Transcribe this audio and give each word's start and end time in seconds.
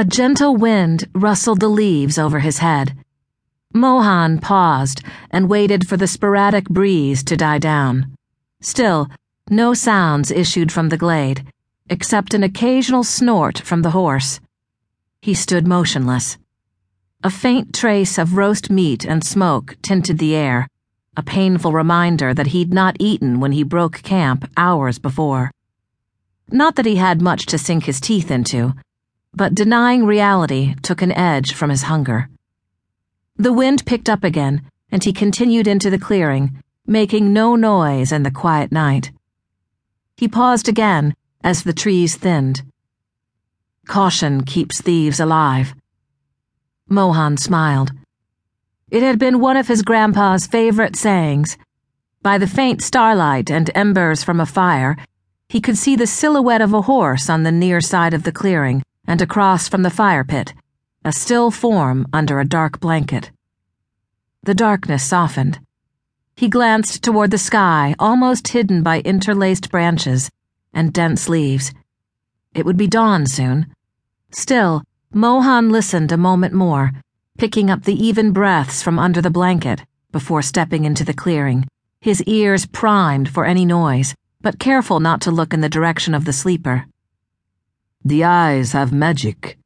A 0.00 0.04
gentle 0.04 0.56
wind 0.56 1.06
rustled 1.14 1.60
the 1.60 1.68
leaves 1.68 2.16
over 2.16 2.40
his 2.40 2.56
head. 2.56 2.96
Mohan 3.74 4.38
paused 4.38 5.02
and 5.30 5.50
waited 5.50 5.86
for 5.86 5.98
the 5.98 6.06
sporadic 6.06 6.70
breeze 6.70 7.22
to 7.24 7.36
die 7.36 7.58
down. 7.58 8.16
Still, 8.62 9.10
no 9.50 9.74
sounds 9.74 10.30
issued 10.30 10.72
from 10.72 10.88
the 10.88 10.96
glade, 10.96 11.44
except 11.90 12.32
an 12.32 12.42
occasional 12.42 13.04
snort 13.04 13.58
from 13.58 13.82
the 13.82 13.90
horse. 13.90 14.40
He 15.20 15.34
stood 15.34 15.66
motionless. 15.66 16.38
A 17.22 17.28
faint 17.28 17.74
trace 17.74 18.16
of 18.16 18.38
roast 18.38 18.70
meat 18.70 19.04
and 19.04 19.22
smoke 19.22 19.76
tinted 19.82 20.16
the 20.16 20.34
air, 20.34 20.66
a 21.14 21.22
painful 21.22 21.74
reminder 21.74 22.32
that 22.32 22.54
he'd 22.56 22.72
not 22.72 22.96
eaten 22.98 23.38
when 23.38 23.52
he 23.52 23.62
broke 23.64 24.00
camp 24.02 24.50
hours 24.56 24.98
before. 24.98 25.50
Not 26.50 26.76
that 26.76 26.86
he 26.86 26.96
had 26.96 27.20
much 27.20 27.44
to 27.44 27.58
sink 27.58 27.84
his 27.84 28.00
teeth 28.00 28.30
into 28.30 28.72
but 29.34 29.54
denying 29.54 30.04
reality 30.04 30.74
took 30.82 31.02
an 31.02 31.12
edge 31.12 31.52
from 31.52 31.70
his 31.70 31.84
hunger. 31.84 32.28
The 33.36 33.52
wind 33.52 33.86
picked 33.86 34.08
up 34.08 34.24
again, 34.24 34.62
and 34.90 35.02
he 35.02 35.12
continued 35.12 35.66
into 35.66 35.88
the 35.88 35.98
clearing, 35.98 36.62
making 36.86 37.32
no 37.32 37.56
noise 37.56 38.12
in 38.12 38.22
the 38.22 38.30
quiet 38.30 38.72
night. 38.72 39.12
He 40.16 40.28
paused 40.28 40.68
again 40.68 41.14
as 41.42 41.62
the 41.62 41.72
trees 41.72 42.16
thinned. 42.16 42.62
Caution 43.86 44.44
keeps 44.44 44.80
thieves 44.80 45.20
alive. 45.20 45.74
Mohan 46.88 47.36
smiled. 47.36 47.92
It 48.90 49.02
had 49.02 49.18
been 49.18 49.40
one 49.40 49.56
of 49.56 49.68
his 49.68 49.82
grandpa's 49.82 50.46
favorite 50.46 50.96
sayings. 50.96 51.56
By 52.22 52.36
the 52.36 52.46
faint 52.46 52.82
starlight 52.82 53.50
and 53.50 53.70
embers 53.74 54.22
from 54.24 54.40
a 54.40 54.46
fire, 54.46 54.96
he 55.48 55.60
could 55.60 55.78
see 55.78 55.96
the 55.96 56.06
silhouette 56.06 56.60
of 56.60 56.74
a 56.74 56.82
horse 56.82 57.30
on 57.30 57.44
the 57.44 57.52
near 57.52 57.80
side 57.80 58.12
of 58.12 58.24
the 58.24 58.32
clearing 58.32 58.82
and 59.10 59.20
across 59.20 59.66
from 59.66 59.82
the 59.82 59.90
fire 59.90 60.22
pit, 60.22 60.54
a 61.04 61.12
still 61.12 61.50
form 61.50 62.06
under 62.12 62.38
a 62.38 62.44
dark 62.44 62.78
blanket. 62.78 63.32
The 64.44 64.54
darkness 64.54 65.02
softened. 65.02 65.58
He 66.36 66.48
glanced 66.48 67.02
toward 67.02 67.32
the 67.32 67.46
sky, 67.50 67.96
almost 67.98 68.46
hidden 68.46 68.84
by 68.84 69.00
interlaced 69.00 69.68
branches 69.68 70.30
and 70.72 70.92
dense 70.92 71.28
leaves. 71.28 71.72
It 72.54 72.64
would 72.64 72.76
be 72.76 72.86
dawn 72.86 73.26
soon. 73.26 73.74
Still, 74.30 74.84
Mohan 75.12 75.70
listened 75.70 76.12
a 76.12 76.16
moment 76.16 76.54
more, 76.54 76.92
picking 77.36 77.68
up 77.68 77.82
the 77.82 78.00
even 78.00 78.30
breaths 78.30 78.80
from 78.80 79.00
under 79.00 79.20
the 79.20 79.28
blanket 79.28 79.82
before 80.12 80.40
stepping 80.40 80.84
into 80.84 81.04
the 81.04 81.12
clearing, 81.12 81.66
his 82.00 82.22
ears 82.28 82.64
primed 82.64 83.28
for 83.28 83.44
any 83.44 83.64
noise, 83.64 84.14
but 84.40 84.60
careful 84.60 85.00
not 85.00 85.20
to 85.22 85.32
look 85.32 85.52
in 85.52 85.62
the 85.62 85.68
direction 85.68 86.14
of 86.14 86.26
the 86.26 86.32
sleeper. 86.32 86.86
The 88.04 88.24
eyes 88.24 88.72
have 88.72 88.94
magic, 88.94 89.58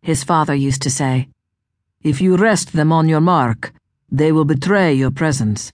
his 0.00 0.22
father 0.22 0.54
used 0.54 0.80
to 0.82 0.90
say. 0.90 1.28
If 2.02 2.20
you 2.20 2.36
rest 2.36 2.72
them 2.72 2.92
on 2.92 3.08
your 3.08 3.20
mark, 3.20 3.72
they 4.12 4.30
will 4.30 4.44
betray 4.44 4.94
your 4.94 5.10
presence. 5.10 5.72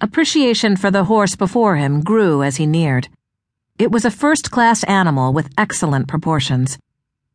Appreciation 0.00 0.76
for 0.76 0.92
the 0.92 1.04
horse 1.04 1.34
before 1.34 1.74
him 1.74 2.02
grew 2.02 2.44
as 2.44 2.56
he 2.56 2.66
neared. 2.66 3.08
It 3.80 3.90
was 3.90 4.04
a 4.04 4.12
first 4.12 4.52
class 4.52 4.84
animal 4.84 5.32
with 5.32 5.52
excellent 5.58 6.06
proportions. 6.06 6.78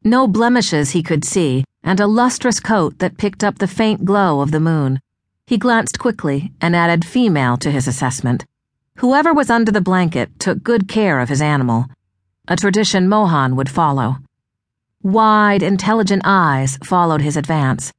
No 0.02 0.30
blemishes 0.30 0.92
he 0.92 1.04
could 1.04 1.26
see, 1.26 1.66
and 1.84 2.00
a 2.00 2.08
lustrous 2.08 2.62
coat 2.62 3.00
that 3.00 3.18
picked 3.18 3.44
up 3.44 3.58
the 3.58 3.68
faint 3.68 4.06
glow 4.06 4.40
of 4.40 4.52
the 4.52 4.62
moon. 4.62 5.02
He 5.46 5.58
glanced 5.58 6.00
quickly 6.00 6.54
and 6.62 6.74
added 6.74 7.04
female 7.04 7.58
to 7.58 7.70
his 7.70 7.86
assessment. 7.86 8.46
Whoever 9.00 9.34
was 9.34 9.50
under 9.50 9.74
the 9.74 9.82
blanket 9.82 10.40
took 10.40 10.64
good 10.64 10.88
care 10.88 11.20
of 11.20 11.28
his 11.28 11.42
animal 11.42 11.88
a 12.48 12.56
tradition 12.56 13.08
Mohan 13.08 13.56
would 13.56 13.70
follow. 13.70 14.18
Wide, 15.02 15.64
intelligent 15.64 16.24
eyes 16.26 16.78
followed 16.84 17.22
his 17.22 17.38
advance. 17.38 17.94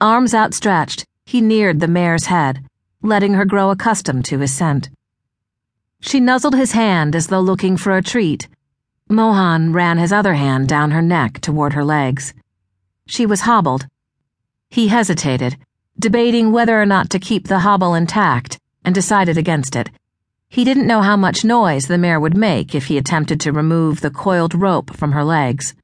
Arms 0.00 0.34
outstretched, 0.34 1.04
he 1.26 1.40
neared 1.40 1.80
the 1.80 1.88
mare's 1.88 2.26
head, 2.26 2.64
letting 3.02 3.34
her 3.34 3.44
grow 3.44 3.70
accustomed 3.70 4.24
to 4.24 4.38
his 4.38 4.52
scent. 4.52 4.90
She 6.00 6.20
nuzzled 6.20 6.54
his 6.54 6.72
hand 6.72 7.14
as 7.14 7.26
though 7.26 7.40
looking 7.40 7.76
for 7.76 7.96
a 7.96 8.02
treat. 8.02 8.48
Mohan 9.08 9.72
ran 9.72 9.98
his 9.98 10.12
other 10.12 10.34
hand 10.34 10.68
down 10.68 10.92
her 10.92 11.02
neck 11.02 11.40
toward 11.40 11.72
her 11.74 11.84
legs. 11.84 12.32
She 13.06 13.26
was 13.26 13.42
hobbled. 13.42 13.86
He 14.70 14.88
hesitated, 14.88 15.56
debating 15.98 16.52
whether 16.52 16.80
or 16.80 16.86
not 16.86 17.10
to 17.10 17.18
keep 17.18 17.48
the 17.48 17.60
hobble 17.60 17.94
intact, 17.94 18.58
and 18.84 18.94
decided 18.94 19.36
against 19.36 19.76
it. 19.76 19.90
He 20.52 20.64
didn't 20.64 20.88
know 20.88 21.00
how 21.00 21.16
much 21.16 21.44
noise 21.44 21.86
the 21.86 21.96
mare 21.96 22.18
would 22.18 22.36
make 22.36 22.74
if 22.74 22.86
he 22.86 22.98
attempted 22.98 23.40
to 23.40 23.52
remove 23.52 24.00
the 24.00 24.10
coiled 24.10 24.52
rope 24.52 24.96
from 24.96 25.12
her 25.12 25.22
legs. 25.22 25.74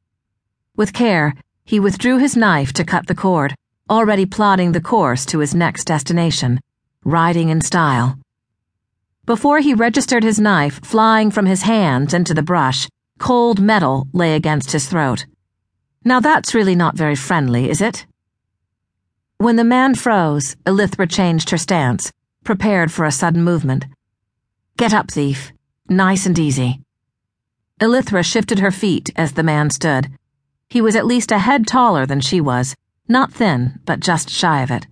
With 0.75 0.93
care, 0.93 1.35
he 1.65 1.79
withdrew 1.79 2.19
his 2.19 2.37
knife 2.37 2.73
to 2.73 2.85
cut 2.85 3.07
the 3.07 3.15
cord, 3.15 3.55
already 3.89 4.27
plotting 4.27 4.73
the 4.73 4.81
course 4.81 5.25
to 5.27 5.39
his 5.39 5.55
next 5.55 5.85
destination, 5.85 6.59
riding 7.05 7.49
in 7.49 7.61
style. 7.61 8.19
Before 9.25 9.61
he 9.61 9.73
registered 9.73 10.25
his 10.25 10.41
knife 10.41 10.85
flying 10.85 11.31
from 11.31 11.47
his 11.47 11.63
hands 11.63 12.13
into 12.13 12.35
the 12.35 12.43
brush, 12.43 12.89
cold 13.19 13.61
metal 13.61 14.09
lay 14.13 14.35
against 14.35 14.73
his 14.73 14.89
throat. 14.89 15.27
Now 16.05 16.19
that's 16.19 16.55
really 16.55 16.75
not 16.75 16.97
very 16.97 17.15
friendly, 17.15 17.71
is 17.71 17.81
it? 17.81 18.05
When 19.39 19.55
the 19.55 19.63
man 19.63 19.95
froze, 19.95 20.57
Ilythra 20.67 21.09
changed 21.09 21.51
her 21.51 21.59
stance, 21.59 22.11
prepared 22.43 22.91
for 22.91 23.05
a 23.05 23.13
sudden 23.13 23.45
movement. 23.45 23.85
Get 24.77 24.93
up, 24.93 25.11
thief. 25.11 25.53
Nice 25.89 26.27
and 26.27 26.39
easy. 26.39 26.83
Ilythra 27.81 28.23
shifted 28.23 28.59
her 28.59 28.71
feet 28.71 29.09
as 29.17 29.33
the 29.33 29.43
man 29.43 29.71
stood. 29.71 30.11
He 30.69 30.83
was 30.83 30.95
at 30.95 31.07
least 31.07 31.33
a 31.33 31.39
head 31.39 31.67
taller 31.67 32.05
than 32.05 32.21
she 32.21 32.43
was, 32.43 32.77
not 33.09 33.33
thin, 33.33 33.81
but 33.87 34.01
just 34.01 34.29
shy 34.29 34.61
of 34.63 34.71
it. 34.71 34.87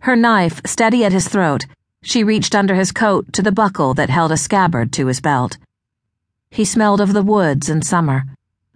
Her 0.00 0.16
knife 0.16 0.60
steady 0.66 1.04
at 1.04 1.12
his 1.12 1.28
throat, 1.28 1.66
she 2.02 2.24
reached 2.24 2.52
under 2.52 2.74
his 2.74 2.90
coat 2.90 3.32
to 3.34 3.42
the 3.42 3.52
buckle 3.52 3.94
that 3.94 4.10
held 4.10 4.32
a 4.32 4.36
scabbard 4.36 4.92
to 4.94 5.06
his 5.06 5.20
belt. 5.20 5.56
He 6.50 6.64
smelled 6.64 7.00
of 7.00 7.12
the 7.12 7.22
woods 7.22 7.68
in 7.68 7.80
summer, 7.80 8.24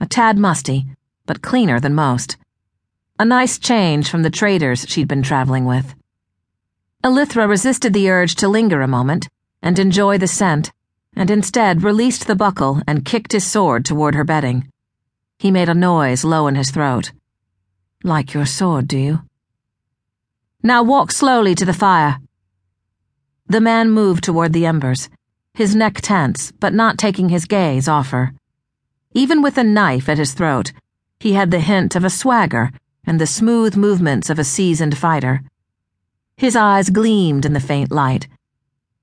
a 0.00 0.06
tad 0.06 0.38
musty, 0.38 0.86
but 1.26 1.42
cleaner 1.42 1.80
than 1.80 1.94
most. 1.94 2.36
A 3.18 3.24
nice 3.24 3.58
change 3.58 4.08
from 4.08 4.22
the 4.22 4.30
traders 4.30 4.86
she'd 4.88 5.08
been 5.08 5.24
traveling 5.24 5.64
with. 5.64 5.96
Ilythra 7.02 7.48
resisted 7.48 7.92
the 7.92 8.08
urge 8.08 8.36
to 8.36 8.46
linger 8.46 8.80
a 8.80 8.86
moment 8.86 9.28
and 9.62 9.78
enjoy 9.78 10.18
the 10.18 10.26
scent, 10.26 10.72
and 11.14 11.30
instead 11.30 11.82
released 11.82 12.26
the 12.26 12.36
buckle 12.36 12.80
and 12.86 13.04
kicked 13.04 13.32
his 13.32 13.44
sword 13.44 13.84
toward 13.84 14.14
her 14.14 14.24
bedding. 14.24 14.70
He 15.38 15.50
made 15.50 15.68
a 15.68 15.74
noise 15.74 16.24
low 16.24 16.46
in 16.46 16.54
his 16.54 16.70
throat. 16.70 17.12
Like 18.04 18.34
your 18.34 18.46
sword, 18.46 18.86
do 18.88 18.98
you? 18.98 19.20
Now 20.62 20.82
walk 20.82 21.10
slowly 21.10 21.54
to 21.56 21.64
the 21.64 21.72
fire. 21.72 22.18
The 23.46 23.60
man 23.60 23.90
moved 23.90 24.24
toward 24.24 24.52
the 24.52 24.66
embers, 24.66 25.08
his 25.54 25.74
neck 25.74 26.00
tense, 26.00 26.52
but 26.52 26.74
not 26.74 26.98
taking 26.98 27.28
his 27.28 27.44
gaze 27.44 27.88
off 27.88 28.10
her. 28.10 28.32
Even 29.12 29.42
with 29.42 29.58
a 29.58 29.64
knife 29.64 30.08
at 30.08 30.18
his 30.18 30.34
throat, 30.34 30.72
he 31.18 31.32
had 31.32 31.50
the 31.50 31.60
hint 31.60 31.96
of 31.96 32.04
a 32.04 32.10
swagger 32.10 32.70
and 33.04 33.20
the 33.20 33.26
smooth 33.26 33.76
movements 33.76 34.30
of 34.30 34.38
a 34.38 34.44
seasoned 34.44 34.96
fighter. 34.96 35.42
His 36.36 36.54
eyes 36.54 36.90
gleamed 36.90 37.44
in 37.44 37.54
the 37.54 37.60
faint 37.60 37.90
light 37.90 38.28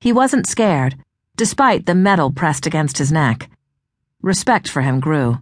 he 0.06 0.14
wasn't 0.14 0.46
scared, 0.46 0.96
despite 1.36 1.88
the 1.88 1.96
metal 1.96 2.30
pressed 2.30 2.68
against 2.68 3.00
his 3.00 3.12
neck. 3.12 3.50
Respect 4.22 4.70
for 4.70 4.84
him 4.84 5.00
grew. 5.00 5.42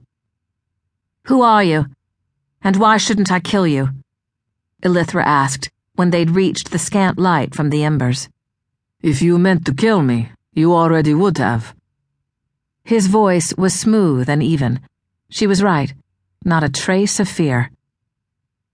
Who 1.25 1.41
are 1.41 1.61
you? 1.61 1.87
And 2.61 2.77
why 2.77 2.95
shouldn't 2.95 3.29
I 3.29 3.41
kill 3.41 3.67
you? 3.67 3.89
Ilythra 4.81 5.21
asked 5.25 5.69
when 5.95 6.11
they'd 6.11 6.31
reached 6.31 6.71
the 6.71 6.79
scant 6.79 7.19
light 7.19 7.53
from 7.53 7.71
the 7.71 7.83
embers. 7.83 8.29
If 9.01 9.21
you 9.21 9.37
meant 9.37 9.65
to 9.65 9.73
kill 9.73 10.01
me, 10.01 10.31
you 10.53 10.73
already 10.73 11.13
would 11.13 11.39
have. 11.39 11.75
His 12.85 13.07
voice 13.07 13.53
was 13.57 13.77
smooth 13.77 14.29
and 14.29 14.41
even. 14.41 14.79
She 15.29 15.45
was 15.45 15.61
right. 15.61 15.93
Not 16.45 16.63
a 16.63 16.69
trace 16.69 17.19
of 17.19 17.27
fear. 17.27 17.69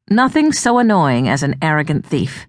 Nothing 0.08 0.54
so 0.54 0.78
annoying 0.78 1.28
as 1.28 1.42
an 1.42 1.56
arrogant 1.64 2.06
thief. 2.06 2.46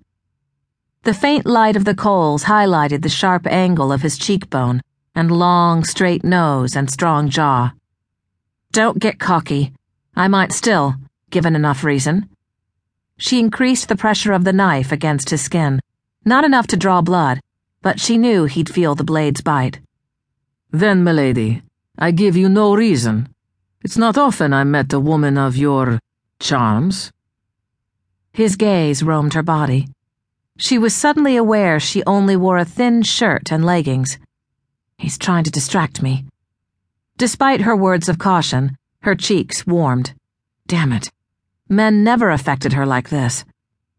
The 1.02 1.14
faint 1.14 1.46
light 1.46 1.76
of 1.76 1.86
the 1.86 1.94
coals 1.94 2.44
highlighted 2.44 3.00
the 3.00 3.08
sharp 3.08 3.46
angle 3.46 3.90
of 3.90 4.02
his 4.02 4.18
cheekbone 4.18 4.82
and 5.14 5.30
long, 5.30 5.82
straight 5.82 6.22
nose 6.22 6.76
and 6.76 6.90
strong 6.90 7.30
jaw. 7.30 7.72
Don't 8.70 8.98
get 8.98 9.18
cocky. 9.18 9.72
I 10.14 10.28
might 10.28 10.52
still, 10.52 10.96
given 11.30 11.56
enough 11.56 11.84
reason. 11.84 12.28
She 13.16 13.38
increased 13.38 13.88
the 13.88 13.96
pressure 13.96 14.32
of 14.32 14.44
the 14.44 14.52
knife 14.52 14.92
against 14.92 15.30
his 15.30 15.40
skin, 15.40 15.80
not 16.26 16.44
enough 16.44 16.66
to 16.68 16.76
draw 16.76 17.00
blood, 17.00 17.40
but 17.80 17.98
she 17.98 18.18
knew 18.18 18.44
he'd 18.44 18.68
feel 18.68 18.94
the 18.94 19.02
blade's 19.02 19.40
bite. 19.40 19.80
Then, 20.70 21.02
milady, 21.02 21.62
I 21.98 22.10
give 22.10 22.36
you 22.36 22.50
no 22.50 22.74
reason. 22.74 23.28
It's 23.82 23.96
not 23.96 24.18
often 24.18 24.52
I 24.52 24.64
met 24.64 24.92
a 24.92 25.00
woman 25.00 25.38
of 25.38 25.56
your 25.56 25.98
charms. 26.38 27.10
His 28.32 28.56
gaze 28.56 29.02
roamed 29.02 29.32
her 29.32 29.42
body. 29.42 29.88
She 30.60 30.76
was 30.76 30.94
suddenly 30.94 31.36
aware 31.36 31.80
she 31.80 32.04
only 32.04 32.36
wore 32.36 32.58
a 32.58 32.66
thin 32.66 33.02
shirt 33.02 33.50
and 33.50 33.64
leggings. 33.64 34.18
He's 34.98 35.16
trying 35.16 35.44
to 35.44 35.50
distract 35.50 36.02
me. 36.02 36.26
Despite 37.16 37.62
her 37.62 37.74
words 37.74 38.10
of 38.10 38.18
caution, 38.18 38.76
her 39.00 39.14
cheeks 39.14 39.66
warmed. 39.66 40.12
Damn 40.66 40.92
it. 40.92 41.10
Men 41.70 42.04
never 42.04 42.28
affected 42.30 42.74
her 42.74 42.84
like 42.84 43.08
this. 43.08 43.46